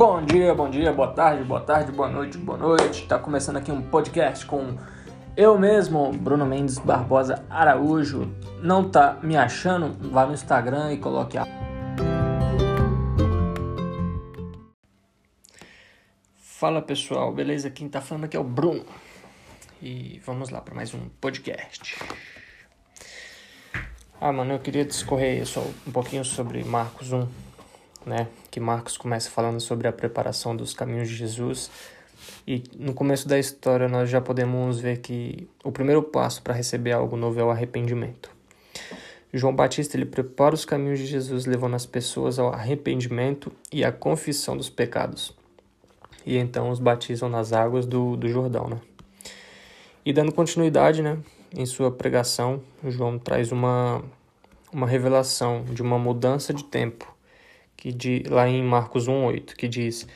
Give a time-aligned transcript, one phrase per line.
[0.00, 3.06] Bom dia, bom dia, boa tarde, boa tarde, boa noite, boa noite.
[3.06, 4.78] Tá começando aqui um podcast com
[5.36, 8.34] eu mesmo, Bruno Mendes Barbosa Araújo.
[8.62, 9.92] Não tá me achando?
[10.10, 11.46] Vá no Instagram e coloque a.
[16.34, 17.68] Fala pessoal, beleza?
[17.68, 18.86] Quem tá falando aqui é o Bruno.
[19.82, 22.02] E vamos lá para mais um podcast.
[24.18, 27.49] Ah, mano, eu queria discorrer só um pouquinho sobre Marcos 1
[28.04, 28.28] né?
[28.50, 31.70] Que Marcos começa falando sobre a preparação dos caminhos de Jesus.
[32.46, 36.92] E no começo da história nós já podemos ver que o primeiro passo para receber
[36.92, 38.30] algo novo é o arrependimento.
[39.32, 43.92] João Batista ele prepara os caminhos de Jesus, levando as pessoas ao arrependimento e à
[43.92, 45.32] confissão dos pecados.
[46.26, 48.78] E então os batizam nas águas do, do Jordão, né?
[50.04, 51.18] E dando continuidade, né,
[51.54, 54.02] em sua pregação, João traz uma,
[54.72, 57.14] uma revelação de uma mudança de tempo
[57.80, 60.06] que de, lá em Marcos 1,8, que diz: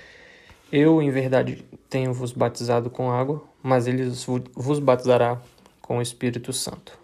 [0.70, 4.04] Eu, em verdade, tenho vos batizado com água, mas ele
[4.54, 5.40] vos batizará
[5.80, 6.96] com o Espírito Santo.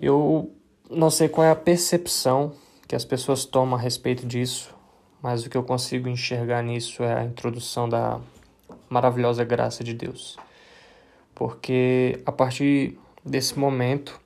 [0.00, 0.50] Eu
[0.90, 2.52] não sei qual é a percepção
[2.88, 4.74] que as pessoas tomam a respeito disso,
[5.22, 8.20] mas o que eu consigo enxergar nisso é a introdução da
[8.88, 10.38] maravilhosa graça de Deus.
[11.34, 14.18] Porque a partir desse momento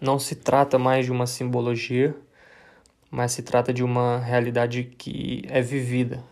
[0.00, 2.16] não se trata mais de uma simbologia,
[3.10, 6.22] mas se trata de uma realidade que é vivida,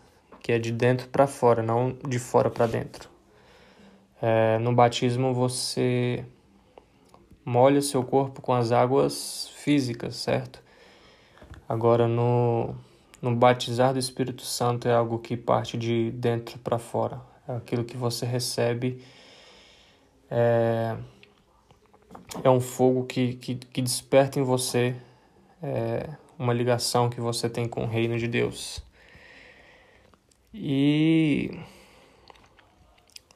[0.40, 3.08] que é de dentro para fora, não de fora para dentro.
[4.20, 6.24] É, no batismo você
[7.44, 10.62] molha seu corpo com as águas físicas, certo?
[11.68, 12.74] Agora no,
[13.20, 17.84] no batizar do Espírito Santo é algo que parte de dentro para fora, é aquilo
[17.84, 19.02] que você recebe.
[20.30, 20.96] É,
[22.42, 24.96] é um fogo que, que, que desperta em você
[25.62, 28.82] é, uma ligação que você tem com o reino de Deus.
[30.54, 31.50] E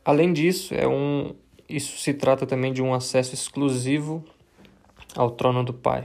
[0.04, 1.34] além disso, é um
[1.68, 4.24] isso se trata também de um acesso exclusivo
[5.16, 6.04] ao trono do Pai.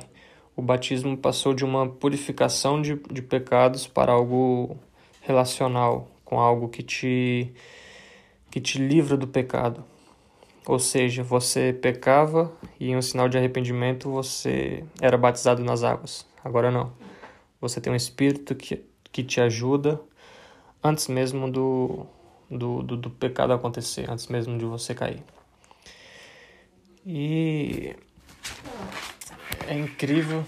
[0.56, 4.78] O batismo passou de uma purificação de, de pecados para algo
[5.22, 7.54] relacional, com algo que te,
[8.50, 9.84] que te livra do pecado.
[10.66, 16.26] Ou seja, você pecava e em um sinal de arrependimento você era batizado nas águas.
[16.44, 16.94] Agora não.
[17.60, 20.02] Você tem um espírito que, que te ajuda
[20.84, 22.06] antes mesmo do,
[22.50, 25.24] do, do, do pecado acontecer, antes mesmo de você cair.
[27.06, 27.96] E
[29.68, 30.44] é incrível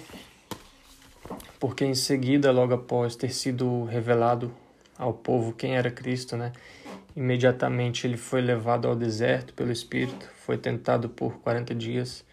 [1.60, 4.54] porque em seguida, logo após ter sido revelado
[4.98, 6.52] ao povo quem era Cristo, né?
[7.16, 12.26] Imediatamente ele foi levado ao deserto pelo Espírito, foi tentado por 40 dias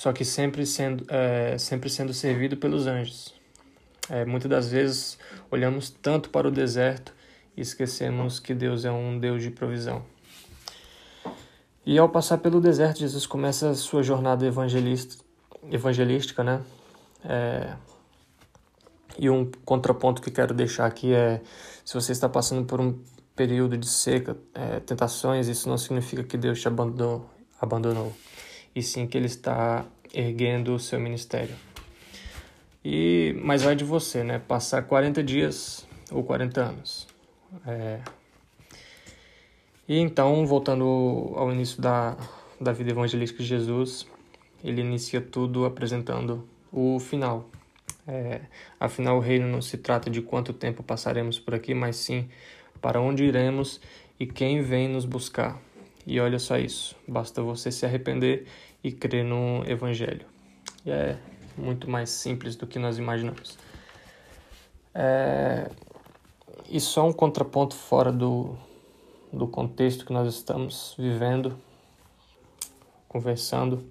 [0.00, 3.34] só que sempre sendo, é, sempre sendo servido pelos anjos.
[4.08, 5.18] É, muitas das vezes
[5.50, 7.14] olhamos tanto para o deserto
[7.54, 10.02] e esquecemos que Deus é um Deus de provisão.
[11.84, 15.22] E ao passar pelo deserto, Jesus começa a sua jornada evangelista,
[15.70, 16.62] evangelística, né?
[17.22, 17.74] É,
[19.18, 21.42] e um contraponto que quero deixar aqui é:
[21.84, 22.98] se você está passando por um
[23.36, 27.28] período de seca, é, tentações, isso não significa que Deus te abandonou.
[27.60, 28.14] abandonou
[28.74, 31.54] e sim que ele está erguendo o seu ministério.
[32.84, 34.38] E mas vai de você, né?
[34.38, 37.06] Passar 40 dias ou 40 anos.
[37.66, 38.00] É...
[39.88, 42.16] E então, voltando ao início da,
[42.60, 44.06] da vida evangelística de Jesus,
[44.62, 47.50] ele inicia tudo apresentando o final.
[48.06, 48.40] É,
[48.78, 52.28] afinal, o reino não se trata de quanto tempo passaremos por aqui, mas sim
[52.80, 53.80] para onde iremos
[54.18, 55.60] e quem vem nos buscar.
[56.10, 58.44] E olha só isso, basta você se arrepender
[58.82, 60.26] e crer no Evangelho.
[60.84, 61.16] E é
[61.56, 63.56] muito mais simples do que nós imaginamos.
[64.92, 65.70] É...
[66.68, 68.56] E só um contraponto fora do,
[69.32, 71.56] do contexto que nós estamos vivendo,
[73.06, 73.86] conversando.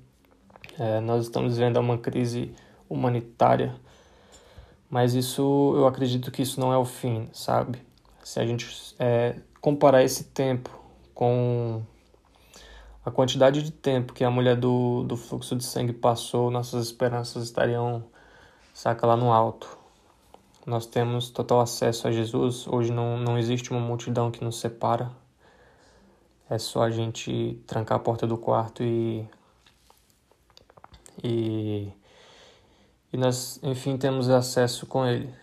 [0.78, 2.54] É, nós estamos vivendo uma crise
[2.90, 3.74] humanitária,
[4.90, 7.82] mas isso eu acredito que isso não é o fim, sabe?
[8.26, 10.70] Se a gente é, comparar esse tempo
[11.14, 11.82] com
[13.10, 17.44] a quantidade de tempo que a mulher do, do fluxo de sangue passou, nossas esperanças
[17.44, 18.04] estariam,
[18.72, 19.78] saca, lá no alto.
[20.64, 22.68] Nós temos total acesso a Jesus.
[22.68, 25.12] Hoje não, não existe uma multidão que nos separa.
[26.48, 29.28] É só a gente trancar a porta do quarto e.
[31.24, 31.92] E.
[33.12, 35.34] E nós, enfim, temos acesso com Ele.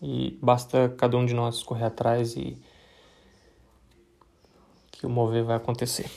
[0.00, 2.56] E basta cada um de nós correr atrás e.
[4.92, 6.08] que o mover vai acontecer.